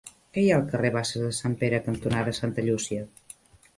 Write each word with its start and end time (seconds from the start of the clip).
Què 0.35 0.43
hi 0.43 0.47
ha 0.53 0.55
al 0.59 0.63
carrer 0.71 0.91
Basses 0.95 1.25
de 1.27 1.29
Sant 1.41 1.57
Pere 1.65 1.83
cantonada 1.91 2.35
Santa 2.39 2.67
Llúcia? 2.69 3.05